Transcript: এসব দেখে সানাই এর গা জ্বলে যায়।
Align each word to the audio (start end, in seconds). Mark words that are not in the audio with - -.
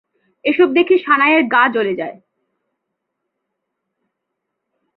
এসব 0.45 0.67
দেখে 0.73 0.95
সানাই 0.97 1.31
এর 1.33 1.43
গা 1.53 1.63
জ্বলে 1.73 1.93
যায়। 1.95 2.17